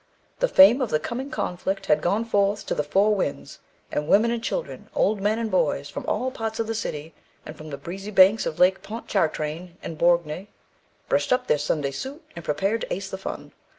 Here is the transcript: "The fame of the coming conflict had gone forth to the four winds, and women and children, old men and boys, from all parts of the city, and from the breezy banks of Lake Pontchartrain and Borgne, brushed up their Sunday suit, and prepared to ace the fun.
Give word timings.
"The 0.39 0.47
fame 0.47 0.81
of 0.81 0.89
the 0.89 0.99
coming 0.99 1.29
conflict 1.29 1.85
had 1.85 2.01
gone 2.01 2.25
forth 2.25 2.65
to 2.65 2.73
the 2.73 2.83
four 2.83 3.13
winds, 3.13 3.59
and 3.91 4.07
women 4.07 4.31
and 4.31 4.43
children, 4.43 4.89
old 4.95 5.21
men 5.21 5.37
and 5.37 5.51
boys, 5.51 5.89
from 5.91 6.07
all 6.07 6.31
parts 6.31 6.59
of 6.59 6.65
the 6.65 6.73
city, 6.73 7.13
and 7.45 7.55
from 7.55 7.69
the 7.69 7.77
breezy 7.77 8.09
banks 8.09 8.47
of 8.47 8.57
Lake 8.57 8.81
Pontchartrain 8.81 9.77
and 9.83 9.99
Borgne, 9.99 10.47
brushed 11.07 11.31
up 11.31 11.45
their 11.45 11.59
Sunday 11.59 11.91
suit, 11.91 12.23
and 12.35 12.43
prepared 12.43 12.81
to 12.81 12.91
ace 12.91 13.11
the 13.11 13.19
fun. 13.19 13.51